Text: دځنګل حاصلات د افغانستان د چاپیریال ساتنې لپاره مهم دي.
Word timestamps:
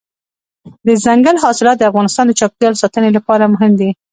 دځنګل 0.85 1.35
حاصلات 1.43 1.77
د 1.79 1.83
افغانستان 1.91 2.25
د 2.27 2.31
چاپیریال 2.39 2.75
ساتنې 2.81 3.09
لپاره 3.17 3.51
مهم 3.53 3.71
دي. 3.79 3.89